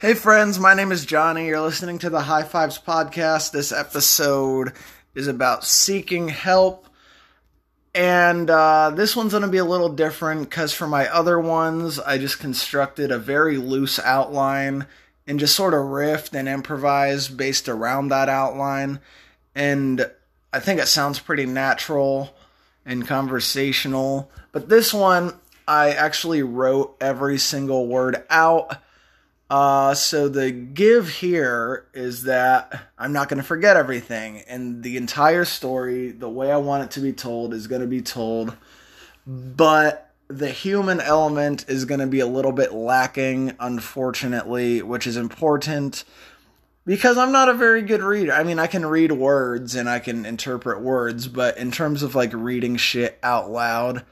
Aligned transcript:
Hey, 0.00 0.14
friends, 0.14 0.58
my 0.58 0.72
name 0.72 0.92
is 0.92 1.04
Johnny. 1.04 1.48
You're 1.48 1.60
listening 1.60 1.98
to 1.98 2.08
the 2.08 2.22
High 2.22 2.44
Fives 2.44 2.78
podcast. 2.78 3.52
This 3.52 3.70
episode 3.70 4.72
is 5.14 5.26
about 5.26 5.62
seeking 5.62 6.28
help. 6.28 6.86
And 7.94 8.48
uh, 8.48 8.92
this 8.94 9.14
one's 9.14 9.32
going 9.32 9.42
to 9.42 9.48
be 9.50 9.58
a 9.58 9.64
little 9.66 9.90
different 9.90 10.48
because 10.48 10.72
for 10.72 10.86
my 10.86 11.06
other 11.08 11.38
ones, 11.38 11.98
I 11.98 12.16
just 12.16 12.40
constructed 12.40 13.12
a 13.12 13.18
very 13.18 13.58
loose 13.58 13.98
outline 13.98 14.86
and 15.26 15.38
just 15.38 15.54
sort 15.54 15.74
of 15.74 15.80
riffed 15.80 16.32
and 16.32 16.48
improvised 16.48 17.36
based 17.36 17.68
around 17.68 18.08
that 18.08 18.30
outline. 18.30 19.00
And 19.54 20.10
I 20.50 20.60
think 20.60 20.80
it 20.80 20.88
sounds 20.88 21.20
pretty 21.20 21.44
natural 21.44 22.34
and 22.86 23.06
conversational. 23.06 24.30
But 24.50 24.70
this 24.70 24.94
one, 24.94 25.34
I 25.68 25.90
actually 25.90 26.42
wrote 26.42 26.96
every 27.02 27.36
single 27.36 27.86
word 27.86 28.24
out 28.30 28.78
uh, 29.50 29.94
so 29.94 30.28
the 30.28 30.52
give 30.52 31.08
here 31.08 31.88
is 31.92 32.22
that 32.22 32.82
I'm 32.96 33.12
not 33.12 33.28
going 33.28 33.38
to 33.38 33.46
forget 33.46 33.76
everything, 33.76 34.42
and 34.46 34.84
the 34.84 34.96
entire 34.96 35.44
story, 35.44 36.12
the 36.12 36.28
way 36.28 36.52
I 36.52 36.56
want 36.58 36.84
it 36.84 36.90
to 36.92 37.00
be 37.00 37.12
told, 37.12 37.52
is 37.52 37.66
going 37.66 37.80
to 37.80 37.88
be 37.88 38.00
told. 38.00 38.56
But 39.26 40.12
the 40.28 40.50
human 40.50 41.00
element 41.00 41.64
is 41.68 41.84
going 41.84 41.98
to 41.98 42.06
be 42.06 42.20
a 42.20 42.26
little 42.26 42.52
bit 42.52 42.72
lacking, 42.72 43.56
unfortunately, 43.58 44.82
which 44.82 45.08
is 45.08 45.16
important 45.16 46.04
because 46.86 47.18
I'm 47.18 47.32
not 47.32 47.48
a 47.48 47.54
very 47.54 47.82
good 47.82 48.02
reader. 48.02 48.32
I 48.32 48.44
mean, 48.44 48.60
I 48.60 48.68
can 48.68 48.86
read 48.86 49.10
words 49.10 49.74
and 49.74 49.88
I 49.88 49.98
can 49.98 50.24
interpret 50.24 50.80
words, 50.80 51.26
but 51.26 51.58
in 51.58 51.72
terms 51.72 52.04
of 52.04 52.14
like 52.14 52.32
reading 52.32 52.76
shit 52.76 53.18
out 53.24 53.50
loud, 53.50 54.04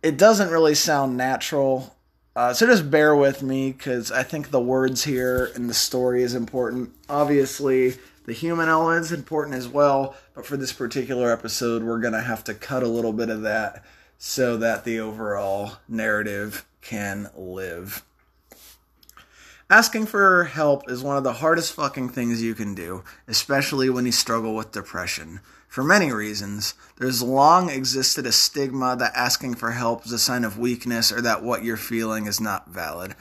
it 0.00 0.16
doesn't 0.16 0.50
really 0.50 0.76
sound 0.76 1.16
natural 1.16 1.95
uh, 2.36 2.52
so 2.52 2.66
just 2.66 2.90
bear 2.90 3.16
with 3.16 3.42
me 3.42 3.72
because 3.72 4.12
I 4.12 4.22
think 4.22 4.50
the 4.50 4.60
words 4.60 5.04
here 5.04 5.50
and 5.54 5.70
the 5.70 5.74
story 5.74 6.22
is 6.22 6.34
important. 6.34 6.92
Obviously, 7.08 7.94
the 8.26 8.34
human 8.34 8.68
element 8.68 9.06
is 9.06 9.12
important 9.12 9.56
as 9.56 9.66
well, 9.66 10.14
but 10.34 10.44
for 10.44 10.58
this 10.58 10.72
particular 10.72 11.32
episode, 11.32 11.82
we're 11.82 11.98
going 11.98 12.12
to 12.12 12.20
have 12.20 12.44
to 12.44 12.54
cut 12.54 12.82
a 12.82 12.88
little 12.88 13.14
bit 13.14 13.30
of 13.30 13.40
that 13.42 13.82
so 14.18 14.58
that 14.58 14.84
the 14.84 15.00
overall 15.00 15.78
narrative 15.88 16.66
can 16.82 17.30
live. 17.34 18.04
Asking 19.70 20.04
for 20.06 20.44
help 20.44 20.90
is 20.90 21.02
one 21.02 21.16
of 21.16 21.24
the 21.24 21.32
hardest 21.32 21.72
fucking 21.72 22.10
things 22.10 22.42
you 22.42 22.54
can 22.54 22.74
do, 22.74 23.02
especially 23.26 23.88
when 23.88 24.04
you 24.06 24.12
struggle 24.12 24.54
with 24.54 24.72
depression. 24.72 25.40
For 25.68 25.84
many 25.84 26.12
reasons, 26.12 26.74
there's 26.98 27.22
long 27.22 27.68
existed 27.68 28.26
a 28.26 28.32
stigma 28.32 28.96
that 28.96 29.12
asking 29.14 29.56
for 29.56 29.72
help 29.72 30.06
is 30.06 30.12
a 30.12 30.18
sign 30.18 30.44
of 30.44 30.58
weakness 30.58 31.12
or 31.12 31.20
that 31.20 31.42
what 31.42 31.64
you're 31.64 31.76
feeling 31.76 32.26
is 32.26 32.40
not 32.40 32.68
valid. 32.68 33.14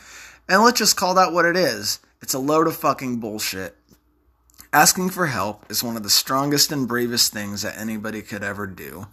And 0.47 0.61
let's 0.63 0.79
just 0.79 0.95
call 0.95 1.15
that 1.15 1.33
what 1.33 1.45
it 1.45 1.57
is. 1.57 1.99
It's 2.21 2.33
a 2.33 2.39
load 2.39 2.67
of 2.67 2.75
fucking 2.75 3.17
bullshit. 3.19 3.75
Asking 4.71 5.09
for 5.09 5.27
help 5.27 5.65
is 5.69 5.83
one 5.83 5.95
of 5.95 6.03
the 6.03 6.09
strongest 6.09 6.71
and 6.71 6.87
bravest 6.87 7.31
things 7.31 7.61
that 7.61 7.77
anybody 7.77 8.21
could 8.21 8.43
ever 8.43 8.67
do. 8.67 9.07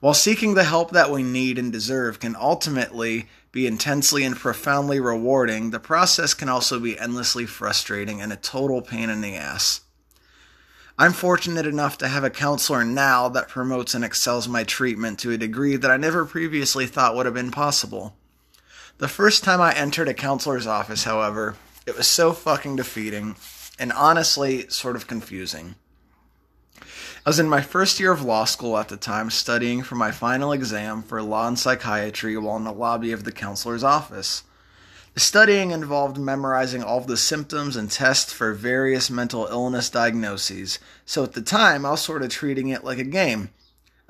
While 0.00 0.14
seeking 0.14 0.54
the 0.54 0.64
help 0.64 0.90
that 0.90 1.10
we 1.10 1.22
need 1.22 1.58
and 1.58 1.72
deserve 1.72 2.20
can 2.20 2.36
ultimately 2.36 3.28
be 3.52 3.66
intensely 3.66 4.22
and 4.22 4.36
profoundly 4.36 5.00
rewarding, 5.00 5.70
the 5.70 5.80
process 5.80 6.34
can 6.34 6.50
also 6.50 6.78
be 6.78 6.98
endlessly 6.98 7.46
frustrating 7.46 8.20
and 8.20 8.32
a 8.32 8.36
total 8.36 8.82
pain 8.82 9.08
in 9.08 9.22
the 9.22 9.34
ass. 9.34 9.80
I'm 10.98 11.12
fortunate 11.12 11.66
enough 11.66 11.98
to 11.98 12.08
have 12.08 12.24
a 12.24 12.30
counselor 12.30 12.82
now 12.82 13.28
that 13.28 13.48
promotes 13.48 13.94
and 13.94 14.02
excels 14.02 14.48
my 14.48 14.64
treatment 14.64 15.18
to 15.18 15.30
a 15.30 15.36
degree 15.36 15.76
that 15.76 15.90
I 15.90 15.98
never 15.98 16.24
previously 16.24 16.86
thought 16.86 17.14
would 17.14 17.26
have 17.26 17.34
been 17.34 17.50
possible. 17.50 18.16
The 18.96 19.06
first 19.06 19.44
time 19.44 19.60
I 19.60 19.74
entered 19.74 20.08
a 20.08 20.14
counselor's 20.14 20.66
office, 20.66 21.04
however, 21.04 21.56
it 21.86 21.98
was 21.98 22.06
so 22.06 22.32
fucking 22.32 22.76
defeating 22.76 23.36
and 23.78 23.92
honestly 23.92 24.68
sort 24.68 24.96
of 24.96 25.06
confusing. 25.06 25.74
I 26.80 27.28
was 27.28 27.38
in 27.38 27.48
my 27.50 27.60
first 27.60 28.00
year 28.00 28.12
of 28.12 28.22
law 28.22 28.46
school 28.46 28.78
at 28.78 28.88
the 28.88 28.96
time, 28.96 29.28
studying 29.28 29.82
for 29.82 29.96
my 29.96 30.12
final 30.12 30.50
exam 30.50 31.02
for 31.02 31.20
law 31.22 31.46
and 31.46 31.58
psychiatry 31.58 32.38
while 32.38 32.56
in 32.56 32.64
the 32.64 32.72
lobby 32.72 33.12
of 33.12 33.24
the 33.24 33.32
counselor's 33.32 33.84
office. 33.84 34.44
Studying 35.18 35.70
involved 35.70 36.18
memorizing 36.18 36.82
all 36.82 36.98
of 36.98 37.06
the 37.06 37.16
symptoms 37.16 37.74
and 37.74 37.90
tests 37.90 38.34
for 38.34 38.52
various 38.52 39.08
mental 39.08 39.46
illness 39.46 39.88
diagnoses, 39.88 40.78
so 41.06 41.24
at 41.24 41.32
the 41.32 41.40
time 41.40 41.86
I 41.86 41.92
was 41.92 42.02
sort 42.02 42.22
of 42.22 42.28
treating 42.28 42.68
it 42.68 42.84
like 42.84 42.98
a 42.98 43.04
game. 43.04 43.48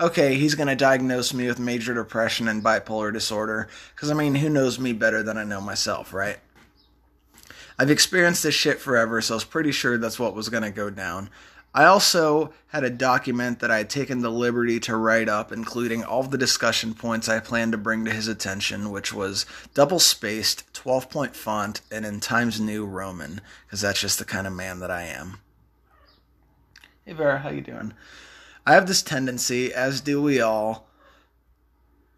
Okay, 0.00 0.34
he's 0.34 0.56
going 0.56 0.66
to 0.66 0.74
diagnose 0.74 1.32
me 1.32 1.46
with 1.46 1.60
major 1.60 1.94
depression 1.94 2.48
and 2.48 2.60
bipolar 2.60 3.12
disorder, 3.12 3.68
because 3.94 4.10
I 4.10 4.14
mean, 4.14 4.34
who 4.34 4.48
knows 4.48 4.80
me 4.80 4.92
better 4.92 5.22
than 5.22 5.38
I 5.38 5.44
know 5.44 5.60
myself, 5.60 6.12
right? 6.12 6.38
I've 7.78 7.90
experienced 7.90 8.42
this 8.42 8.56
shit 8.56 8.80
forever, 8.80 9.20
so 9.20 9.34
I 9.34 9.36
was 9.36 9.44
pretty 9.44 9.70
sure 9.70 9.96
that's 9.98 10.18
what 10.18 10.34
was 10.34 10.48
going 10.48 10.64
to 10.64 10.70
go 10.70 10.90
down. 10.90 11.30
I 11.76 11.84
also 11.84 12.54
had 12.68 12.84
a 12.84 12.90
document 12.90 13.58
that 13.58 13.70
I 13.70 13.76
had 13.76 13.90
taken 13.90 14.22
the 14.22 14.30
liberty 14.30 14.80
to 14.80 14.96
write 14.96 15.28
up, 15.28 15.52
including 15.52 16.02
all 16.02 16.20
of 16.20 16.30
the 16.30 16.38
discussion 16.38 16.94
points 16.94 17.28
I 17.28 17.38
planned 17.38 17.72
to 17.72 17.78
bring 17.78 18.06
to 18.06 18.10
his 18.10 18.28
attention, 18.28 18.90
which 18.90 19.12
was 19.12 19.44
double 19.74 19.98
spaced, 19.98 20.72
12 20.72 21.10
point 21.10 21.36
font, 21.36 21.82
and 21.92 22.06
in 22.06 22.20
Times 22.20 22.58
New 22.58 22.86
Roman, 22.86 23.42
because 23.66 23.82
that's 23.82 24.00
just 24.00 24.18
the 24.18 24.24
kind 24.24 24.46
of 24.46 24.54
man 24.54 24.80
that 24.80 24.90
I 24.90 25.02
am. 25.02 25.40
Hey 27.04 27.12
Vera, 27.12 27.40
how 27.40 27.50
you 27.50 27.60
doing? 27.60 27.92
I 28.66 28.72
have 28.72 28.86
this 28.86 29.02
tendency, 29.02 29.70
as 29.74 30.00
do 30.00 30.22
we 30.22 30.40
all, 30.40 30.88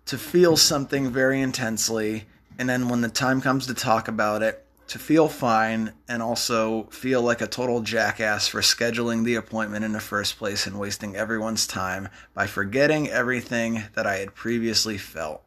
to 0.07 0.17
feel 0.17 0.57
something 0.57 1.11
very 1.11 1.41
intensely, 1.41 2.27
and 2.61 2.69
then 2.69 2.89
when 2.89 3.01
the 3.01 3.09
time 3.09 3.41
comes 3.41 3.67
to 3.67 3.75
talk 3.75 4.07
about 4.07 4.41
it, 4.41 4.65
to 4.89 4.99
feel 4.99 5.29
fine 5.29 5.93
and 6.09 6.23
also 6.23 6.85
feel 6.85 7.21
like 7.21 7.43
a 7.43 7.47
total 7.47 7.83
jackass 7.83 8.49
for 8.49 8.61
scheduling 8.61 9.23
the 9.23 9.35
appointment 9.35 9.85
in 9.85 9.93
the 9.93 10.01
first 10.01 10.39
place 10.39 10.67
and 10.67 10.79
wasting 10.79 11.15
everyone's 11.15 11.67
time 11.67 12.09
by 12.35 12.47
forgetting 12.47 13.07
everything 13.09 13.85
that 13.95 14.07
I 14.07 14.17
had 14.17 14.35
previously 14.35 14.97
felt. 14.97 15.43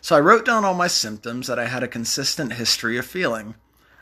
So 0.00 0.16
I 0.16 0.20
wrote 0.20 0.44
down 0.44 0.64
all 0.64 0.74
my 0.74 0.88
symptoms 0.88 1.46
that 1.46 1.60
I 1.60 1.66
had 1.66 1.84
a 1.84 1.88
consistent 1.88 2.54
history 2.54 2.98
of 2.98 3.06
feeling 3.06 3.54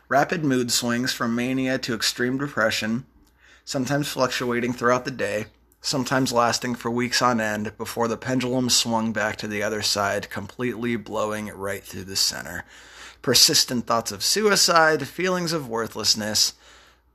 rapid 0.07 0.43
mood 0.43 0.71
swings 0.71 1.13
from 1.13 1.35
mania 1.35 1.77
to 1.79 1.95
extreme 1.95 2.37
depression, 2.37 3.05
sometimes 3.63 4.07
fluctuating 4.07 4.73
throughout 4.73 5.05
the 5.05 5.11
day, 5.11 5.47
sometimes 5.81 6.31
lasting 6.31 6.75
for 6.75 6.91
weeks 6.91 7.21
on 7.21 7.39
end 7.39 7.75
before 7.77 8.07
the 8.07 8.17
pendulum 8.17 8.69
swung 8.69 9.11
back 9.13 9.35
to 9.35 9.47
the 9.47 9.63
other 9.63 9.81
side, 9.81 10.29
completely 10.29 10.95
blowing 10.95 11.47
right 11.47 11.83
through 11.83 12.03
the 12.03 12.15
center 12.15 12.65
persistent 13.25 13.87
thoughts 13.87 14.11
of 14.11 14.21
suicide, 14.21 15.07
feelings 15.07 15.51
of 15.51 15.67
worthlessness, 15.67 16.53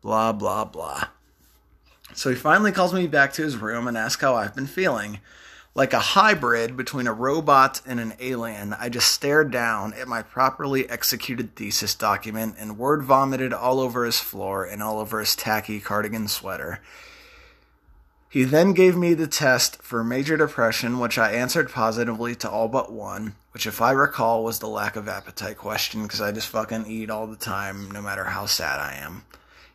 blah, 0.03 0.32
blah, 0.32 0.65
blah. 0.65 1.04
So 2.15 2.31
he 2.31 2.34
finally 2.34 2.72
calls 2.72 2.93
me 2.93 3.06
back 3.06 3.32
to 3.34 3.44
his 3.44 3.56
room 3.56 3.87
and 3.87 3.97
asks 3.97 4.20
how 4.20 4.34
I've 4.34 4.56
been 4.56 4.66
feeling. 4.66 5.20
Like 5.72 5.93
a 5.93 6.00
hybrid 6.00 6.76
between 6.76 7.06
a 7.06 7.12
robot 7.12 7.81
and 7.87 8.00
an 8.00 8.15
alien, 8.19 8.75
I 8.75 8.88
just 8.88 9.12
stared 9.12 9.53
down 9.53 9.94
at 9.94 10.09
my 10.09 10.20
properly 10.20 10.91
executed 10.91 11.54
thesis 11.54 11.94
document 11.94 12.56
and 12.59 12.76
word 12.76 13.04
vomited 13.04 13.53
all 13.53 13.78
over 13.78 14.04
his 14.04 14.19
floor 14.19 14.65
and 14.65 14.82
all 14.82 14.99
over 14.99 15.20
his 15.20 15.37
tacky 15.37 15.78
cardigan 15.78 16.26
sweater. 16.26 16.81
He 18.28 18.43
then 18.43 18.72
gave 18.72 18.97
me 18.97 19.15
the 19.15 19.28
test 19.28 19.81
for 19.81 20.03
major 20.03 20.37
depression, 20.37 20.99
which 20.99 21.19
I 21.19 21.34
answered 21.34 21.70
positively 21.70 22.34
to 22.34 22.50
all 22.50 22.66
but 22.66 22.91
one, 22.91 23.37
which, 23.53 23.66
if 23.66 23.83
I 23.83 23.91
recall, 23.91 24.44
was 24.44 24.59
the 24.59 24.69
lack 24.69 24.97
of 24.97 25.09
appetite 25.09 25.56
question 25.56 26.03
because 26.03 26.21
I 26.21 26.33
just 26.33 26.49
fucking 26.49 26.87
eat 26.87 27.11
all 27.11 27.27
the 27.27 27.37
time, 27.37 27.91
no 27.91 28.00
matter 28.00 28.25
how 28.25 28.47
sad 28.47 28.78
I 28.78 28.94
am. 28.94 29.25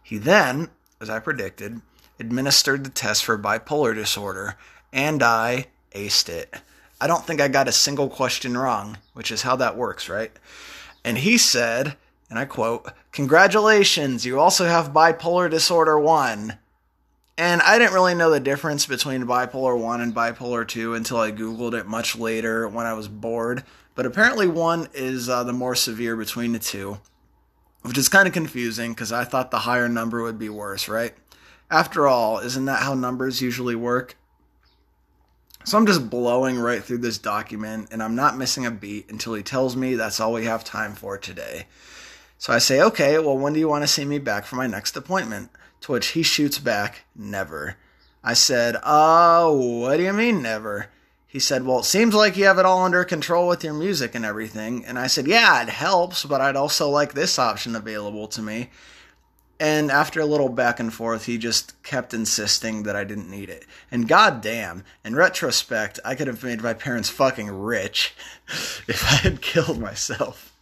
He 0.01 0.17
then, 0.17 0.69
as 1.01 1.09
I 1.09 1.19
predicted, 1.19 1.81
administered 2.19 2.83
the 2.83 2.89
test 2.89 3.25
for 3.25 3.37
bipolar 3.37 3.93
disorder, 3.93 4.55
and 4.93 5.21
I 5.21 5.67
aced 5.93 6.29
it. 6.29 6.53
I 7.01 7.07
don't 7.07 7.25
think 7.25 7.41
I 7.41 7.47
got 7.49 7.67
a 7.67 7.73
single 7.73 8.07
question 8.07 8.57
wrong, 8.57 8.97
which 9.13 9.31
is 9.31 9.41
how 9.41 9.55
that 9.57 9.75
works, 9.75 10.07
right? 10.07 10.31
And 11.03 11.17
he 11.17 11.37
said, 11.37 11.97
and 12.29 12.39
I 12.39 12.45
quote, 12.45 12.89
Congratulations, 13.11 14.25
you 14.25 14.39
also 14.39 14.65
have 14.65 14.93
bipolar 14.93 15.49
disorder 15.49 15.99
1. 15.99 16.57
And 17.37 17.61
I 17.61 17.77
didn't 17.77 17.93
really 17.93 18.15
know 18.15 18.29
the 18.29 18.39
difference 18.39 18.85
between 18.85 19.25
bipolar 19.25 19.77
1 19.77 19.99
and 19.99 20.15
bipolar 20.15 20.65
2 20.65 20.93
until 20.93 21.17
I 21.17 21.33
Googled 21.33 21.73
it 21.73 21.85
much 21.85 22.15
later 22.15 22.67
when 22.67 22.85
I 22.85 22.93
was 22.93 23.09
bored. 23.09 23.63
But 23.93 24.05
apparently, 24.05 24.47
1 24.47 24.89
is 24.93 25.27
uh, 25.27 25.43
the 25.43 25.53
more 25.53 25.75
severe 25.75 26.15
between 26.15 26.53
the 26.53 26.59
two, 26.59 26.99
which 27.81 27.97
is 27.97 28.07
kind 28.07 28.27
of 28.27 28.33
confusing 28.33 28.91
because 28.91 29.11
I 29.11 29.25
thought 29.25 29.51
the 29.51 29.59
higher 29.59 29.89
number 29.89 30.23
would 30.23 30.39
be 30.39 30.49
worse, 30.49 30.87
right? 30.87 31.13
After 31.69 32.07
all, 32.07 32.39
isn't 32.39 32.65
that 32.65 32.83
how 32.83 32.93
numbers 32.93 33.41
usually 33.41 33.75
work? 33.75 34.15
So 35.65 35.77
I'm 35.77 35.87
just 35.87 36.09
blowing 36.09 36.59
right 36.59 36.83
through 36.83 36.99
this 36.99 37.17
document 37.17 37.89
and 37.91 38.03
I'm 38.03 38.15
not 38.15 38.37
missing 38.37 38.65
a 38.65 38.71
beat 38.71 39.09
until 39.09 39.33
he 39.33 39.41
tells 39.41 39.75
me 39.75 39.95
that's 39.95 40.19
all 40.19 40.31
we 40.31 40.45
have 40.45 40.63
time 40.63 40.93
for 40.93 41.17
today. 41.17 41.65
So 42.37 42.53
I 42.53 42.59
say, 42.59 42.81
okay, 42.81 43.17
well, 43.19 43.37
when 43.37 43.53
do 43.53 43.59
you 43.59 43.69
want 43.69 43.83
to 43.83 43.87
see 43.87 44.05
me 44.05 44.19
back 44.19 44.45
for 44.45 44.55
my 44.55 44.67
next 44.67 44.95
appointment? 44.95 45.49
To 45.81 45.93
which 45.93 46.07
he 46.07 46.23
shoots 46.23 46.59
back, 46.59 47.05
never. 47.15 47.77
I 48.23 48.33
said, 48.33 48.77
uh, 48.83 49.49
what 49.51 49.97
do 49.97 50.03
you 50.03 50.13
mean 50.13 50.41
never? 50.41 50.89
he 51.35 51.39
said, 51.39 51.65
Well, 51.65 51.79
it 51.79 51.83
seems 51.83 52.15
like 52.15 52.37
you 52.37 52.45
have 52.45 52.59
it 52.59 52.65
all 52.65 52.85
under 52.85 53.03
control 53.03 53.49
with 53.49 53.61
your 53.61 53.73
music 53.73 54.15
and 54.15 54.23
everything. 54.23 54.85
And 54.85 54.97
I 54.97 55.07
said, 55.07 55.27
Yeah, 55.27 55.61
it 55.61 55.67
helps, 55.67 56.23
but 56.23 56.39
I'd 56.39 56.55
also 56.55 56.89
like 56.89 57.11
this 57.11 57.37
option 57.37 57.75
available 57.75 58.29
to 58.29 58.41
me. 58.41 58.69
And 59.59 59.91
after 59.91 60.21
a 60.21 60.25
little 60.25 60.47
back 60.47 60.79
and 60.79 60.93
forth, 60.93 61.25
he 61.25 61.37
just 61.37 61.83
kept 61.83 62.13
insisting 62.13 62.83
that 62.83 62.95
I 62.95 63.03
didn't 63.03 63.29
need 63.29 63.49
it. 63.49 63.65
And 63.91 64.07
goddamn, 64.07 64.85
in 65.03 65.13
retrospect, 65.13 65.99
I 66.05 66.15
could 66.15 66.27
have 66.27 66.41
made 66.41 66.63
my 66.63 66.73
parents 66.73 67.09
fucking 67.09 67.49
rich 67.49 68.15
if 68.87 69.03
I 69.03 69.15
had 69.17 69.41
killed 69.41 69.77
myself. 69.77 70.53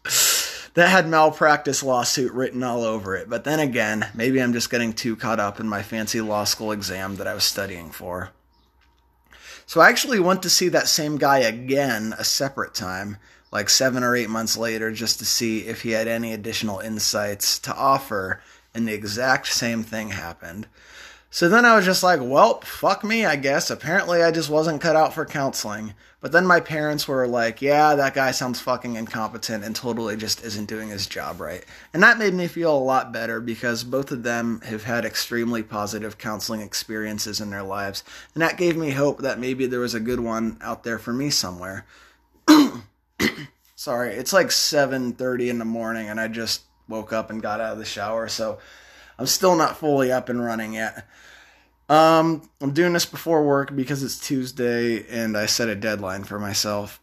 That 0.75 0.89
had 0.89 1.07
malpractice 1.07 1.83
lawsuit 1.83 2.31
written 2.31 2.63
all 2.63 2.83
over 2.83 3.15
it. 3.15 3.29
But 3.29 3.43
then 3.43 3.59
again, 3.59 4.07
maybe 4.15 4.41
I'm 4.41 4.53
just 4.53 4.71
getting 4.71 4.93
too 4.93 5.15
caught 5.15 5.39
up 5.39 5.59
in 5.59 5.69
my 5.69 5.83
fancy 5.83 6.19
law 6.19 6.45
school 6.45 6.71
exam 6.71 7.17
that 7.17 7.27
I 7.27 7.35
was 7.35 7.43
studying 7.43 7.91
for. 7.91 8.31
So 9.65 9.81
I 9.81 9.89
actually 9.89 10.19
went 10.19 10.41
to 10.43 10.49
see 10.49 10.69
that 10.69 10.87
same 10.87 11.17
guy 11.17 11.39
again 11.39 12.13
a 12.17 12.23
separate 12.23 12.73
time, 12.73 13.17
like 13.51 13.69
seven 13.69 14.03
or 14.03 14.15
eight 14.15 14.29
months 14.29 14.57
later, 14.57 14.91
just 14.91 15.19
to 15.19 15.25
see 15.25 15.59
if 15.59 15.83
he 15.83 15.91
had 15.91 16.07
any 16.07 16.33
additional 16.33 16.79
insights 16.79 17.59
to 17.59 17.75
offer, 17.75 18.41
and 18.73 18.87
the 18.87 18.93
exact 18.93 19.47
same 19.47 19.83
thing 19.83 20.09
happened. 20.09 20.67
So 21.33 21.49
then 21.49 21.65
I 21.65 21.75
was 21.75 21.83
just 21.83 22.03
like, 22.03 22.19
well, 22.21 22.61
fuck 22.61 23.03
me, 23.03 23.25
I 23.25 23.37
guess. 23.37 23.71
Apparently 23.71 24.21
I 24.21 24.29
just 24.29 24.51
wasn't 24.51 24.83
cut 24.83 24.95
out 24.95 25.15
for 25.15 25.25
counseling. 25.25 25.95
But 26.21 26.31
then 26.31 26.45
my 26.45 26.59
parents 26.59 27.07
were 27.07 27.25
like, 27.25 27.59
yeah, 27.59 27.95
that 27.95 28.13
guy 28.13 28.29
sounds 28.29 28.61
fucking 28.61 28.97
incompetent 28.97 29.63
and 29.63 29.75
totally 29.75 30.15
just 30.15 30.43
isn't 30.43 30.69
doing 30.69 30.89
his 30.89 31.07
job 31.07 31.41
right. 31.41 31.65
And 31.91 32.03
that 32.03 32.19
made 32.19 32.35
me 32.35 32.45
feel 32.45 32.77
a 32.77 32.77
lot 32.77 33.11
better 33.11 33.39
because 33.39 33.83
both 33.83 34.11
of 34.11 34.21
them 34.21 34.61
have 34.61 34.83
had 34.83 35.05
extremely 35.05 35.63
positive 35.63 36.19
counseling 36.19 36.61
experiences 36.61 37.41
in 37.41 37.49
their 37.49 37.63
lives. 37.63 38.03
And 38.35 38.43
that 38.43 38.59
gave 38.59 38.77
me 38.77 38.91
hope 38.91 39.23
that 39.23 39.39
maybe 39.39 39.65
there 39.65 39.79
was 39.79 39.95
a 39.95 39.99
good 39.99 40.19
one 40.19 40.59
out 40.61 40.83
there 40.83 40.99
for 40.99 41.13
me 41.13 41.31
somewhere. 41.31 41.87
Sorry, 43.75 44.13
it's 44.13 44.33
like 44.33 44.49
7:30 44.49 45.49
in 45.49 45.57
the 45.57 45.65
morning 45.65 46.09
and 46.09 46.19
I 46.19 46.27
just 46.27 46.61
woke 46.87 47.11
up 47.11 47.31
and 47.31 47.41
got 47.41 47.59
out 47.59 47.73
of 47.73 47.79
the 47.79 47.85
shower, 47.85 48.27
so 48.27 48.59
I'm 49.17 49.27
still 49.27 49.55
not 49.55 49.77
fully 49.77 50.11
up 50.11 50.29
and 50.29 50.43
running 50.43 50.73
yet. 50.73 51.07
Um, 51.89 52.49
I'm 52.61 52.71
doing 52.71 52.93
this 52.93 53.05
before 53.05 53.45
work 53.45 53.75
because 53.75 54.03
it's 54.03 54.19
Tuesday 54.19 55.05
and 55.09 55.37
I 55.37 55.45
set 55.45 55.69
a 55.69 55.75
deadline 55.75 56.23
for 56.23 56.39
myself. 56.39 56.99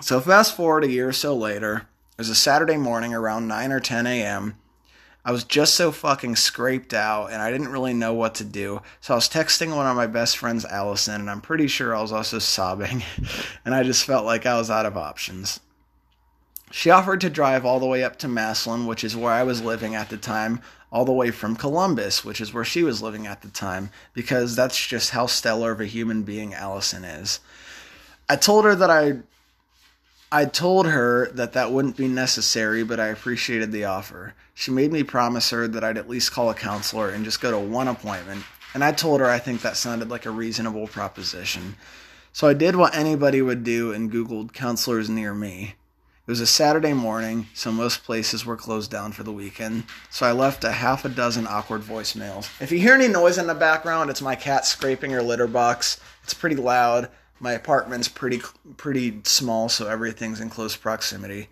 So 0.00 0.20
fast 0.20 0.56
forward 0.56 0.84
a 0.84 0.90
year 0.90 1.08
or 1.08 1.12
so 1.12 1.36
later, 1.36 1.88
it 2.12 2.18
was 2.18 2.28
a 2.28 2.34
Saturday 2.34 2.76
morning 2.76 3.14
around 3.14 3.46
9 3.46 3.72
or 3.72 3.80
10 3.80 4.06
a.m. 4.06 4.56
I 5.24 5.32
was 5.32 5.44
just 5.44 5.74
so 5.74 5.90
fucking 5.90 6.36
scraped 6.36 6.92
out 6.92 7.32
and 7.32 7.40
I 7.40 7.50
didn't 7.50 7.72
really 7.72 7.94
know 7.94 8.12
what 8.12 8.34
to 8.36 8.44
do. 8.44 8.82
So 9.00 9.14
I 9.14 9.16
was 9.16 9.28
texting 9.28 9.74
one 9.74 9.86
of 9.86 9.96
my 9.96 10.06
best 10.06 10.36
friends, 10.36 10.64
Allison, 10.64 11.20
and 11.20 11.30
I'm 11.30 11.40
pretty 11.40 11.66
sure 11.66 11.94
I 11.94 12.02
was 12.02 12.12
also 12.12 12.38
sobbing. 12.40 13.02
and 13.64 13.74
I 13.74 13.82
just 13.82 14.04
felt 14.04 14.26
like 14.26 14.44
I 14.44 14.58
was 14.58 14.70
out 14.70 14.86
of 14.86 14.96
options. 14.96 15.60
She 16.76 16.90
offered 16.90 17.20
to 17.20 17.30
drive 17.30 17.64
all 17.64 17.78
the 17.78 17.86
way 17.86 18.02
up 18.02 18.18
to 18.18 18.26
Massillon, 18.26 18.84
which 18.84 19.04
is 19.04 19.14
where 19.14 19.32
I 19.32 19.44
was 19.44 19.62
living 19.62 19.94
at 19.94 20.08
the 20.08 20.16
time, 20.16 20.60
all 20.90 21.04
the 21.04 21.12
way 21.12 21.30
from 21.30 21.54
Columbus, 21.54 22.24
which 22.24 22.40
is 22.40 22.52
where 22.52 22.64
she 22.64 22.82
was 22.82 23.00
living 23.00 23.28
at 23.28 23.42
the 23.42 23.48
time, 23.48 23.90
because 24.12 24.56
that's 24.56 24.84
just 24.84 25.10
how 25.10 25.26
stellar 25.26 25.70
of 25.70 25.80
a 25.80 25.86
human 25.86 26.24
being 26.24 26.52
Allison 26.52 27.04
is. 27.04 27.38
I 28.28 28.34
told 28.34 28.64
her 28.64 28.74
that 28.74 28.90
I 28.90 29.18
I 30.32 30.46
told 30.46 30.86
her 30.86 31.30
that 31.34 31.52
that 31.52 31.70
wouldn't 31.70 31.96
be 31.96 32.08
necessary, 32.08 32.82
but 32.82 32.98
I 32.98 33.06
appreciated 33.06 33.70
the 33.70 33.84
offer. 33.84 34.34
She 34.52 34.72
made 34.72 34.90
me 34.90 35.04
promise 35.04 35.50
her 35.50 35.68
that 35.68 35.84
I'd 35.84 35.96
at 35.96 36.10
least 36.10 36.32
call 36.32 36.50
a 36.50 36.54
counselor 36.54 37.08
and 37.08 37.24
just 37.24 37.40
go 37.40 37.52
to 37.52 37.58
one 37.58 37.86
appointment, 37.86 38.42
and 38.74 38.82
I 38.82 38.90
told 38.90 39.20
her 39.20 39.30
I 39.30 39.38
think 39.38 39.60
that 39.60 39.76
sounded 39.76 40.10
like 40.10 40.26
a 40.26 40.30
reasonable 40.30 40.88
proposition. 40.88 41.76
So 42.32 42.48
I 42.48 42.52
did 42.52 42.74
what 42.74 42.96
anybody 42.96 43.40
would 43.42 43.62
do 43.62 43.92
and 43.92 44.10
Googled 44.10 44.52
counselors 44.52 45.08
near 45.08 45.32
me. 45.32 45.76
It 46.26 46.30
was 46.30 46.40
a 46.40 46.46
Saturday 46.46 46.94
morning, 46.94 47.48
so 47.52 47.70
most 47.70 48.02
places 48.02 48.46
were 48.46 48.56
closed 48.56 48.90
down 48.90 49.12
for 49.12 49.24
the 49.24 49.32
weekend. 49.32 49.84
So 50.08 50.24
I 50.24 50.32
left 50.32 50.64
a 50.64 50.72
half 50.72 51.04
a 51.04 51.10
dozen 51.10 51.46
awkward 51.46 51.82
voicemails. 51.82 52.48
If 52.62 52.72
you 52.72 52.78
hear 52.78 52.94
any 52.94 53.08
noise 53.08 53.36
in 53.36 53.46
the 53.46 53.54
background, 53.54 54.08
it's 54.08 54.22
my 54.22 54.34
cat 54.34 54.64
scraping 54.64 55.10
her 55.10 55.20
litter 55.20 55.46
box. 55.46 56.00
It's 56.22 56.32
pretty 56.32 56.56
loud. 56.56 57.10
My 57.40 57.52
apartment's 57.52 58.08
pretty 58.08 58.40
pretty 58.78 59.20
small, 59.24 59.68
so 59.68 59.86
everything's 59.86 60.40
in 60.40 60.48
close 60.48 60.76
proximity. 60.76 61.48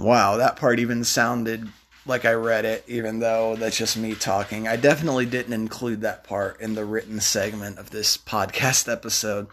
Wow, 0.00 0.38
that 0.38 0.56
part 0.56 0.80
even 0.80 1.04
sounded 1.04 1.68
like 2.06 2.24
I 2.24 2.32
read 2.32 2.64
it, 2.64 2.82
even 2.88 3.20
though 3.20 3.54
that's 3.54 3.78
just 3.78 3.96
me 3.96 4.16
talking. 4.16 4.66
I 4.66 4.74
definitely 4.74 5.26
didn't 5.26 5.52
include 5.52 6.00
that 6.00 6.24
part 6.24 6.60
in 6.60 6.74
the 6.74 6.84
written 6.84 7.20
segment 7.20 7.78
of 7.78 7.90
this 7.90 8.16
podcast 8.16 8.92
episode. 8.92 9.46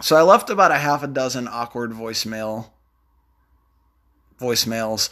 So 0.00 0.16
I 0.16 0.22
left 0.22 0.50
about 0.50 0.70
a 0.72 0.78
half 0.78 1.02
a 1.02 1.06
dozen 1.06 1.46
awkward 1.46 1.92
voicemail 1.92 2.70
voicemails. 4.42 5.10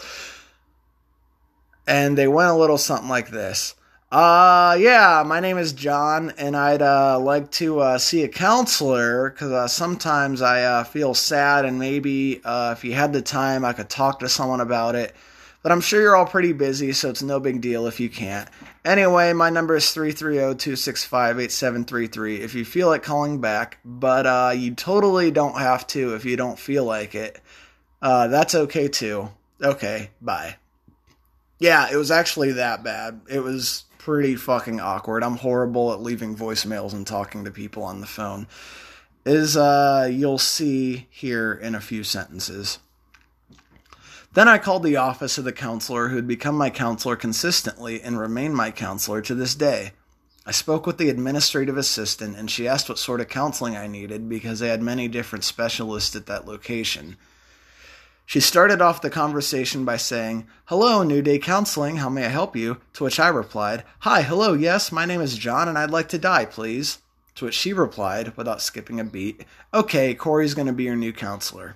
And 1.87 2.17
they 2.19 2.29
went 2.29 2.51
a 2.51 2.55
little 2.55 2.79
something 2.79 3.09
like 3.09 3.31
this. 3.31 3.75
Uh, 4.13 4.77
yeah, 4.81 5.23
my 5.25 5.39
name 5.39 5.57
is 5.57 5.73
John, 5.73 6.33
and 6.37 6.57
I'd 6.57 6.83
uh, 6.83 7.21
like 7.21 7.49
to 7.53 7.79
uh, 7.79 7.99
see 7.99 8.25
a 8.25 8.29
counselor 8.29 9.31
because 9.31 9.53
uh, 9.53 9.69
sometimes 9.69 10.43
I 10.43 10.65
uh, 10.65 10.85
feel 10.85 11.15
sad, 11.15 11.65
and 11.65 11.79
maybe 11.79 12.41
uh, 12.45 12.75
if 12.77 12.83
you 12.85 12.93
had 12.93 13.13
the 13.13 13.23
time, 13.23 13.65
I 13.65 13.73
could 13.73 13.89
talk 13.89 14.19
to 14.19 14.29
someone 14.29 14.61
about 14.61 14.97
it. 14.97 15.15
But 15.63 15.73
I'm 15.73 15.83
sure 15.83 16.01
you're 16.01 16.17
all 16.17 16.27
pretty 16.27 16.55
busy, 16.55 16.93
so 16.93 17.11
it's 17.11 17.23
no 17.23 17.39
big 17.39 17.61
deal 17.61 17.87
if 17.87 18.01
you 18.01 18.09
can't. 18.09 18.49
Anyway, 18.85 19.33
my 19.35 19.51
number 19.51 19.77
is 19.77 19.85
330-265-8733 19.85 22.39
if 22.39 22.55
you 22.55 22.65
feel 22.65 22.89
like 22.89 23.03
calling 23.03 23.43
back, 23.43 23.77
but 23.85 24.27
uh, 24.27 24.53
you 24.57 24.75
totally 24.75 25.31
don't 25.31 25.59
have 25.59 25.87
to 25.89 26.15
if 26.15 26.25
you 26.25 26.37
don't 26.37 26.59
feel 26.59 26.85
like 26.85 27.15
it. 27.15 27.43
Uh, 28.01 28.29
that's 28.29 28.55
okay 28.55 28.89
too. 28.89 29.29
Okay, 29.63 30.09
bye. 30.23 30.57
Yeah, 31.59 31.89
it 31.93 31.97
was 31.97 32.11
actually 32.11 32.53
that 32.53 32.83
bad. 32.83 33.21
It 33.29 33.41
was 33.41 33.85
pretty 33.99 34.35
fucking 34.35 34.81
awkward. 34.81 35.23
I'm 35.23 35.37
horrible 35.37 35.93
at 35.93 36.01
leaving 36.01 36.35
voicemails 36.35 36.95
and 36.95 37.07
talking 37.07 37.45
to 37.45 37.51
people 37.51 37.83
on 37.83 38.01
the 38.01 38.07
phone. 38.07 38.47
Is 39.27 39.59
uh 39.59 40.09
you'll 40.11 40.39
see 40.39 41.07
here 41.11 41.53
in 41.53 41.75
a 41.75 41.81
few 41.81 42.03
sentences. 42.03 42.79
Then 44.33 44.47
I 44.47 44.59
called 44.59 44.85
the 44.85 44.97
office 44.97 45.39
of 45.39 45.45
the 45.45 45.53
counselor 45.53 46.09
who 46.09 46.17
had 46.17 46.29
become 46.29 46.55
my 46.55 46.71
counselor 46.71 47.17
consistently 47.17 48.01
and 48.01 48.17
remained 48.17 48.55
my 48.55 48.71
counselor 48.71 49.21
to 49.23 49.35
this 49.35 49.57
day. 49.57 49.91
I 50.47 50.53
spoke 50.53 50.87
with 50.87 50.99
the 50.99 51.11
administrative 51.11 51.77
assistant 51.77 52.37
and 52.37 52.49
she 52.49 52.69
asked 52.69 52.89
what 52.89 52.99
sort 52.99 53.21
of 53.21 53.29
counseling 53.29 53.77
I 53.77 53.89
needed 53.89 54.29
because 54.29 54.61
they 54.61 54.69
had 54.69 54.83
many 54.83 55.09
different 55.09 55.45
specialists 55.45 56.15
at 56.15 56.27
that 56.27 56.47
location. 56.47 57.17
She 58.25 58.39
started 58.39 58.81
off 58.81 59.03
the 59.03 59.11
conversation 59.11 59.85
by 59.85 59.97
saying, 59.97 60.47
Hello, 60.67 61.03
New 61.03 61.23
Day 61.23 61.41
Counseling, 61.41 61.97
how 61.97 62.09
may 62.09 62.27
I 62.27 62.29
help 62.29 62.55
you? 62.55 62.77
To 62.95 63.05
which 63.05 63.19
I 63.19 63.27
replied, 63.27 63.83
Hi, 64.01 64.23
hello, 64.23 64.53
yes, 64.53 64.93
my 64.93 65.05
name 65.05 65.21
is 65.21 65.37
John 65.37 65.67
and 65.67 65.77
I'd 65.77 65.91
like 65.91 66.09
to 66.11 66.19
die, 66.19 66.45
please. 66.45 66.99
To 67.35 67.47
which 67.47 67.55
she 67.55 67.73
replied, 67.73 68.37
without 68.37 68.63
skipping 68.63 69.01
a 69.01 69.05
beat, 69.05 69.45
Okay, 69.75 70.15
Corey's 70.15 70.55
going 70.55 70.69
to 70.69 70.73
be 70.73 70.85
your 70.85 70.95
new 70.95 71.13
counselor. 71.13 71.75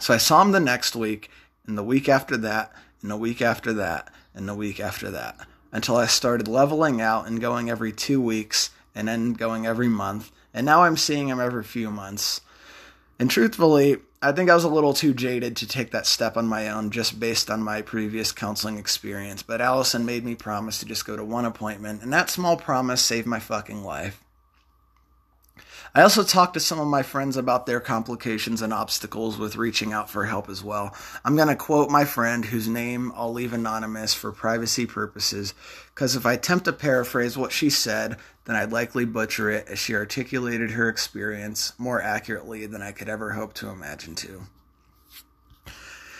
So 0.00 0.14
I 0.14 0.18
saw 0.18 0.42
him 0.42 0.52
the 0.52 0.60
next 0.60 0.96
week, 0.96 1.30
and 1.66 1.76
the 1.76 1.82
week 1.82 2.08
after 2.08 2.36
that, 2.38 2.72
and 3.02 3.10
the 3.10 3.16
week 3.16 3.42
after 3.42 3.72
that, 3.74 4.12
and 4.34 4.48
the 4.48 4.54
week 4.54 4.80
after 4.80 5.10
that, 5.10 5.36
until 5.72 5.96
I 5.96 6.06
started 6.06 6.48
leveling 6.48 7.00
out 7.00 7.26
and 7.26 7.40
going 7.40 7.68
every 7.68 7.92
two 7.92 8.20
weeks, 8.20 8.70
and 8.94 9.06
then 9.06 9.34
going 9.34 9.66
every 9.66 9.88
month, 9.88 10.32
and 10.54 10.64
now 10.64 10.82
I'm 10.82 10.96
seeing 10.96 11.28
him 11.28 11.38
every 11.38 11.62
few 11.62 11.90
months. 11.90 12.40
And 13.18 13.30
truthfully, 13.30 13.98
I 14.22 14.32
think 14.32 14.50
I 14.50 14.54
was 14.54 14.64
a 14.64 14.68
little 14.68 14.94
too 14.94 15.14
jaded 15.14 15.56
to 15.56 15.66
take 15.68 15.90
that 15.90 16.06
step 16.06 16.36
on 16.36 16.46
my 16.46 16.68
own 16.68 16.90
just 16.90 17.20
based 17.20 17.50
on 17.50 17.62
my 17.62 17.82
previous 17.82 18.32
counseling 18.32 18.78
experience, 18.78 19.42
but 19.42 19.60
Allison 19.60 20.06
made 20.06 20.24
me 20.24 20.34
promise 20.34 20.80
to 20.80 20.86
just 20.86 21.06
go 21.06 21.16
to 21.16 21.24
one 21.24 21.44
appointment, 21.44 22.02
and 22.02 22.12
that 22.12 22.30
small 22.30 22.56
promise 22.56 23.02
saved 23.02 23.26
my 23.26 23.38
fucking 23.38 23.84
life. 23.84 24.22
I 25.94 26.02
also 26.02 26.22
talked 26.22 26.54
to 26.54 26.60
some 26.60 26.78
of 26.78 26.86
my 26.86 27.02
friends 27.02 27.36
about 27.36 27.66
their 27.66 27.80
complications 27.80 28.62
and 28.62 28.72
obstacles 28.72 29.38
with 29.38 29.56
reaching 29.56 29.92
out 29.92 30.08
for 30.08 30.24
help 30.24 30.48
as 30.48 30.62
well. 30.62 30.94
I'm 31.24 31.36
going 31.36 31.48
to 31.48 31.56
quote 31.56 31.90
my 31.90 32.04
friend, 32.04 32.44
whose 32.44 32.68
name 32.68 33.12
I'll 33.14 33.32
leave 33.32 33.52
anonymous 33.52 34.14
for 34.14 34.30
privacy 34.30 34.86
purposes, 34.86 35.52
because 35.94 36.14
if 36.14 36.24
I 36.26 36.34
attempt 36.34 36.66
to 36.66 36.72
paraphrase 36.72 37.36
what 37.36 37.52
she 37.52 37.70
said, 37.70 38.16
then 38.44 38.56
I'd 38.56 38.72
likely 38.72 39.04
butcher 39.04 39.50
it 39.50 39.68
as 39.68 39.78
she 39.78 39.94
articulated 39.94 40.72
her 40.72 40.88
experience 40.88 41.72
more 41.78 42.00
accurately 42.00 42.66
than 42.66 42.82
I 42.82 42.92
could 42.92 43.08
ever 43.08 43.32
hope 43.32 43.54
to 43.54 43.68
imagine 43.68 44.14
to. 44.16 44.42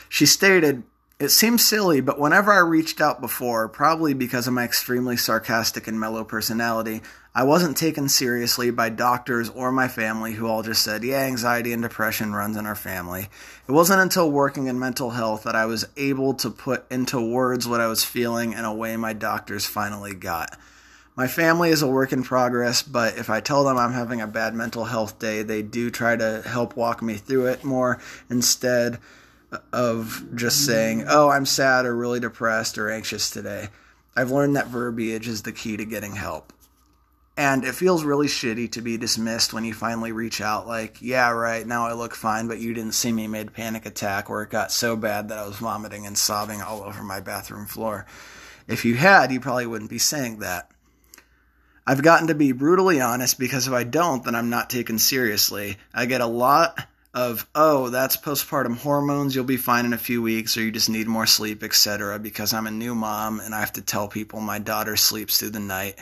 She 0.09 0.27
stated, 0.27 0.83
it 1.21 1.29
seems 1.29 1.63
silly, 1.63 2.01
but 2.01 2.19
whenever 2.19 2.51
I 2.51 2.61
reached 2.61 2.99
out 2.99 3.21
before, 3.21 3.69
probably 3.69 4.15
because 4.15 4.47
of 4.47 4.55
my 4.55 4.65
extremely 4.65 5.19
sarcastic 5.19 5.87
and 5.87 6.01
mellow 6.01 6.25
personality, 6.25 7.03
I 7.35 7.45
wasn't 7.45 7.77
taken 7.77 8.09
seriously 8.09 8.71
by 8.71 8.89
doctors 8.89 9.51
or 9.51 9.71
my 9.71 9.87
family 9.87 10.33
who 10.33 10.47
all 10.47 10.63
just 10.63 10.83
said, 10.83 11.05
yeah, 11.05 11.19
anxiety 11.19 11.75
and 11.75 11.83
depression 11.83 12.33
runs 12.33 12.57
in 12.57 12.65
our 12.65 12.75
family. 12.75 13.29
It 13.69 13.73
wasn't 13.73 14.01
until 14.01 14.31
working 14.31 14.67
in 14.67 14.79
mental 14.79 15.11
health 15.11 15.43
that 15.43 15.55
I 15.55 15.67
was 15.67 15.87
able 15.99 16.33
to 16.35 16.49
put 16.49 16.91
into 16.91 17.21
words 17.21 17.69
what 17.69 17.83
I 17.83 17.87
was 17.87 18.03
feeling 18.03 18.55
in 18.55 18.65
a 18.65 18.75
way 18.75 18.97
my 18.97 19.13
doctors 19.13 19.67
finally 19.67 20.15
got. 20.15 20.59
My 21.17 21.27
family 21.27 21.69
is 21.69 21.83
a 21.83 21.87
work 21.87 22.15
in 22.15 22.23
progress, 22.23 22.83
but 22.83 23.19
if 23.19 23.29
I 23.29 23.41
tell 23.41 23.65
them 23.65 23.77
I'm 23.77 23.93
having 23.93 24.23
a 24.23 24.27
bad 24.27 24.55
mental 24.55 24.87
health 24.87 25.19
day, 25.19 25.43
they 25.43 25.61
do 25.61 25.91
try 25.91 26.17
to 26.17 26.41
help 26.47 26.77
walk 26.77 27.03
me 27.03 27.17
through 27.17 27.49
it 27.49 27.63
more 27.63 28.01
instead 28.31 29.01
of 29.73 30.25
just 30.35 30.65
saying, 30.65 31.05
oh, 31.09 31.29
I'm 31.29 31.47
sad 31.47 31.87
or 31.87 31.95
really 31.95 32.21
depressed 32.21 32.79
or 32.79 32.91
anxious 32.91 33.31
today. 33.31 33.69
I've 34.17 34.31
learned 34.31 34.57
that 34.57 34.69
verbiage 34.69 35.29
is 35.29 35.43
the 35.43 35.53
key 35.53 35.77
to 35.77 35.85
getting 35.85 36.15
help. 36.17 36.53
And 37.37 37.65
it 37.65 37.75
feels 37.75 38.05
really 38.05 38.27
shitty 38.27 38.73
to 38.73 38.83
be 38.83 38.99
dismissed 38.99 39.55
when 39.55 39.65
you 39.65 39.73
finally 39.73 40.13
reach 40.13 40.41
out, 40.41 40.67
like, 40.67 41.01
yeah, 41.01 41.31
right, 41.31 41.67
now 41.67 41.87
I 41.87 41.95
look 41.95 42.15
fine, 42.15 42.49
but 42.49 42.59
you 42.59 42.75
didn't 42.75 42.93
see 42.93 43.13
me 43.13 43.29
mid 43.29 43.55
panic 43.55 43.87
attack 43.87 44.29
where 44.29 44.43
it 44.43 44.51
got 44.51 44.73
so 44.73 44.95
bad 44.95 45.29
that 45.29 45.39
I 45.39 45.47
was 45.47 45.57
vomiting 45.57 46.07
and 46.07 46.19
sobbing 46.19 46.61
all 46.61 46.83
over 46.83 47.03
my 47.03 47.21
bathroom 47.21 47.67
floor. 47.67 48.05
If 48.69 48.85
you 48.85 48.95
had, 48.95 49.33
you 49.33 49.41
probably 49.41 49.67
wouldn't 49.67 49.91
be 49.91 49.99
saying 49.99 50.41
that. 50.41 50.71
I've 51.87 52.03
gotten 52.03 52.27
to 52.27 52.35
be 52.35 52.53
brutally 52.53 53.01
honest 53.01 53.39
because 53.39 53.67
if 53.67 53.73
I 53.73 53.85
don't, 53.85 54.23
then 54.23 54.35
I'm 54.35 54.51
not 54.51 54.69
taken 54.69 54.99
seriously. 54.99 55.79
I 55.95 56.07
get 56.07 56.21
a 56.21 56.27
lot 56.27 56.79
of 57.13 57.47
oh 57.57 57.89
that's 57.91 58.17
postpartum 58.17 58.77
hormones 58.77 59.35
you'll 59.35 59.45
be 59.45 59.57
fine 59.57 59.85
in 59.85 59.93
a 59.93 59.99
few 59.99 60.23
weeks 60.23 60.57
or 60.57 60.63
you 60.63 60.71
just 60.71 60.89
need 60.89 61.09
more 61.09 61.27
sleep 61.27 61.63
etc 61.65 62.19
because 62.21 62.53
i'm 62.53 62.69
a 62.69 62.71
new 62.71 62.95
mom 62.95 63.41
and 63.41 63.53
i 63.53 63.59
have 63.59 63.73
to 63.73 63.83
tell 63.83 64.07
people 64.07 64.41
my 64.41 64.61
daughter 64.61 64.97
sleeps 64.97 65.39
through 65.39 65.51
the 65.51 65.59
night 65.59 65.99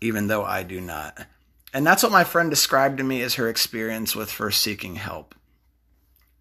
even 0.00 0.26
though 0.26 0.44
i 0.44 0.64
do 0.64 0.80
not 0.80 1.26
and 1.72 1.86
that's 1.86 2.02
what 2.02 2.10
my 2.10 2.24
friend 2.24 2.50
described 2.50 2.98
to 2.98 3.04
me 3.04 3.22
as 3.22 3.34
her 3.34 3.48
experience 3.48 4.16
with 4.16 4.28
first 4.28 4.60
seeking 4.60 4.96
help 4.96 5.36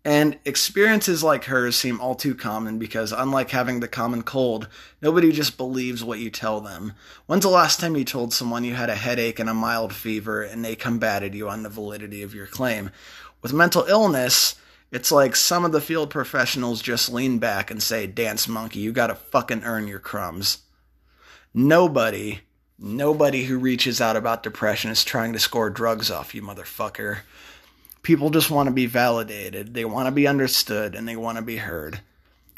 and 0.03 0.39
experiences 0.45 1.23
like 1.23 1.43
hers 1.43 1.75
seem 1.75 2.01
all 2.01 2.15
too 2.15 2.33
common 2.33 2.79
because, 2.79 3.11
unlike 3.11 3.51
having 3.51 3.81
the 3.81 3.87
common 3.87 4.23
cold, 4.23 4.67
nobody 4.99 5.31
just 5.31 5.57
believes 5.57 6.03
what 6.03 6.17
you 6.17 6.31
tell 6.31 6.59
them. 6.59 6.93
When's 7.27 7.43
the 7.43 7.49
last 7.49 7.79
time 7.79 7.95
you 7.95 8.03
told 8.03 8.33
someone 8.33 8.63
you 8.63 8.73
had 8.73 8.89
a 8.89 8.95
headache 8.95 9.37
and 9.37 9.47
a 9.47 9.53
mild 9.53 9.93
fever 9.93 10.41
and 10.41 10.65
they 10.65 10.75
combated 10.75 11.35
you 11.35 11.47
on 11.47 11.61
the 11.61 11.69
validity 11.69 12.23
of 12.23 12.33
your 12.33 12.47
claim? 12.47 12.89
With 13.41 13.53
mental 13.53 13.85
illness, 13.85 14.55
it's 14.91 15.11
like 15.11 15.35
some 15.35 15.65
of 15.65 15.71
the 15.71 15.81
field 15.81 16.09
professionals 16.09 16.81
just 16.81 17.11
lean 17.11 17.39
back 17.39 17.71
and 17.71 17.81
say, 17.81 18.05
Dance 18.05 18.47
monkey, 18.47 18.79
you 18.79 18.91
gotta 18.91 19.15
fucking 19.15 19.63
earn 19.63 19.87
your 19.87 19.99
crumbs. 19.99 20.59
Nobody, 21.53 22.41
nobody 22.77 23.45
who 23.45 23.57
reaches 23.57 23.99
out 23.99 24.15
about 24.15 24.43
depression 24.43 24.91
is 24.91 25.03
trying 25.03 25.33
to 25.33 25.39
score 25.39 25.69
drugs 25.69 26.11
off 26.11 26.35
you, 26.35 26.41
motherfucker. 26.41 27.19
People 28.03 28.29
just 28.29 28.49
want 28.49 28.67
to 28.67 28.73
be 28.73 28.85
validated, 28.85 29.73
they 29.73 29.85
want 29.85 30.07
to 30.07 30.11
be 30.11 30.27
understood, 30.27 30.95
and 30.95 31.07
they 31.07 31.15
want 31.15 31.37
to 31.37 31.41
be 31.41 31.57
heard. 31.57 32.01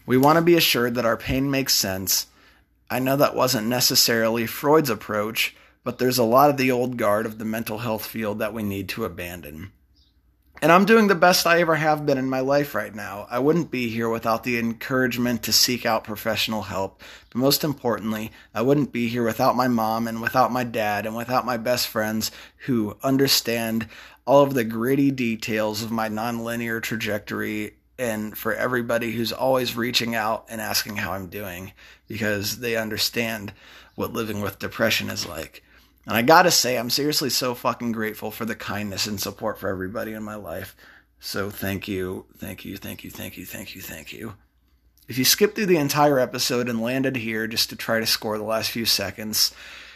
We 0.06 0.18
want 0.18 0.38
to 0.38 0.42
be 0.42 0.56
assured 0.56 0.96
that 0.96 1.06
our 1.06 1.18
pain 1.18 1.50
makes 1.50 1.74
sense. 1.74 2.28
I 2.90 3.00
know 3.00 3.16
that 3.16 3.36
wasn't 3.36 3.68
necessarily 3.68 4.46
Freud's 4.48 4.90
approach, 4.90 5.56
but 5.84 5.98
there's 5.98 6.18
a 6.18 6.24
lot 6.24 6.50
of 6.50 6.58
the 6.58 6.72
old 6.72 6.98
guard 6.98 7.25
of 7.25 7.40
the 7.40 7.46
mental 7.46 7.80
health 7.80 8.06
field 8.06 8.40
that 8.40 8.54
we 8.54 8.63
need 8.63 8.90
to 8.90 9.06
abandon. 9.06 9.72
And 10.63 10.72
I'm 10.72 10.86
doing 10.86 11.08
the 11.08 11.13
best 11.13 11.46
I 11.46 11.60
ever 11.60 11.75
have 11.75 12.05
been 12.05 12.17
in 12.17 12.29
my 12.29 12.39
life 12.39 12.74
right 12.74 12.96
now. 12.96 13.27
I 13.29 13.39
wouldn't 13.39 13.70
be 13.70 13.89
here 13.89 14.08
without 14.08 14.46
the 14.46 14.58
encouragement 14.58 15.43
to 15.43 15.51
seek 15.51 15.86
out 15.86 16.05
professional 16.05 16.62
help. 16.62 17.03
But 17.32 17.39
most 17.39 17.65
importantly, 17.65 18.32
I 18.55 18.62
wouldn't 18.62 18.93
be 18.93 19.10
here 19.10 19.25
without 19.25 19.58
my 19.58 19.67
mom 19.67 20.08
and 20.08 20.22
without 20.22 20.53
my 20.53 20.63
dad 20.63 21.05
and 21.05 21.17
without 21.17 21.46
my 21.46 21.58
best 21.58 21.89
friends 21.89 22.32
who 22.60 22.96
understand 23.03 23.89
all 24.25 24.41
of 24.41 24.53
the 24.53 24.63
gritty 24.63 25.12
details 25.12 25.84
of 25.84 25.91
my 25.91 26.08
nonlinear 26.08 26.82
trajectory 26.82 27.74
and 28.00 28.38
for 28.38 28.53
everybody 28.53 29.12
who's 29.12 29.34
always 29.34 29.75
reaching 29.75 30.15
out 30.15 30.46
and 30.48 30.62
asking 30.62 30.96
how 30.96 31.12
I'm 31.12 31.27
doing 31.27 31.74
because 32.08 32.60
they 32.60 32.77
understand 32.77 33.51
what 33.96 34.13
living 34.13 34.39
with 34.39 34.60
depression 34.60 35.10
is 35.10 35.27
like. 35.27 35.62
And 36.05 36.17
I 36.17 36.22
gotta 36.22 36.51
say, 36.51 36.77
I'm 36.77 36.89
seriously 36.89 37.29
so 37.29 37.55
fucking 37.55 37.93
grateful 37.93 38.31
for 38.31 38.45
the 38.45 38.55
kindness 38.55 39.07
and 39.07 39.19
support 39.19 39.57
for 39.57 39.69
everybody 39.69 40.13
in 40.13 40.24
my 40.24 40.36
life. 40.36 40.75
So 41.19 41.50
thank 41.50 41.88
you, 41.88 42.25
thank 42.38 42.65
you, 42.65 42.75
thank 42.75 43.03
you, 43.03 43.10
thank 43.10 43.38
you, 43.38 43.45
thank 43.45 43.75
you, 43.75 43.81
thank 43.81 44.12
you. 44.12 44.36
If 45.07 45.17
you 45.17 45.25
skipped 45.25 45.55
through 45.55 45.67
the 45.67 45.77
entire 45.77 46.19
episode 46.19 46.67
and 46.67 46.81
landed 46.81 47.17
here 47.17 47.48
just 47.48 47.69
to 47.69 47.75
try 47.75 48.00
to 48.00 48.05
score 48.05 48.38
the 48.38 48.43
last 48.43 48.72
few 48.72 48.86
seconds, 48.86 49.53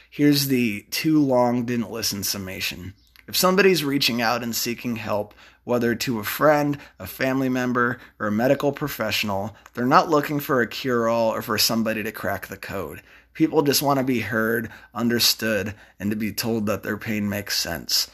here's 0.10 0.48
the 0.48 0.86
too 0.92 1.22
long 1.22 1.66
didn't 1.66 1.92
listen 1.92 2.24
summation. 2.24 2.94
If 3.28 3.36
somebody's 3.36 3.84
reaching 3.84 4.22
out 4.22 4.44
and 4.44 4.56
seeking 4.56 4.96
help, 4.96 5.34
whether 5.66 5.96
to 5.96 6.20
a 6.20 6.24
friend, 6.24 6.78
a 6.98 7.06
family 7.06 7.50
member, 7.50 8.00
or 8.20 8.28
a 8.28 8.32
medical 8.32 8.72
professional, 8.72 9.56
they're 9.74 9.86
not 9.86 10.10
looking 10.10 10.40
for 10.40 10.62
a 10.62 10.68
cure 10.68 11.10
all 11.10 11.34
or 11.34 11.42
for 11.42 11.58
somebody 11.58 12.04
to 12.04 12.12
crack 12.14 12.48
the 12.48 12.56
code. 12.56 13.02
People 13.38 13.62
just 13.62 13.84
want 13.84 14.00
to 14.00 14.04
be 14.04 14.22
heard, 14.22 14.72
understood, 14.96 15.76
and 16.00 16.10
to 16.10 16.16
be 16.16 16.32
told 16.32 16.66
that 16.66 16.82
their 16.82 16.98
pain 16.98 17.30
makes 17.30 17.56
sense. 17.56 18.10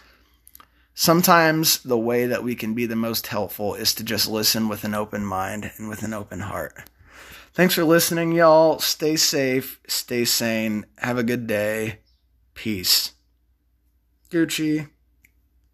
Sometimes 0.95 1.81
the 1.81 1.97
way 1.97 2.25
that 2.25 2.43
we 2.43 2.55
can 2.55 2.73
be 2.73 2.85
the 2.85 2.97
most 2.97 3.27
helpful 3.27 3.73
is 3.73 3.95
to 3.95 4.03
just 4.03 4.27
listen 4.27 4.67
with 4.67 4.83
an 4.83 4.93
open 4.93 5.23
mind 5.23 5.71
and 5.77 5.87
with 5.87 6.03
an 6.03 6.13
open 6.13 6.41
heart. 6.41 6.89
Thanks 7.53 7.73
for 7.73 7.85
listening, 7.85 8.33
y'all. 8.33 8.79
Stay 8.79 9.15
safe, 9.15 9.79
stay 9.87 10.25
sane, 10.25 10.85
have 10.97 11.17
a 11.17 11.23
good 11.23 11.47
day. 11.47 11.99
Peace. 12.53 13.13
Gucci. 14.29 14.89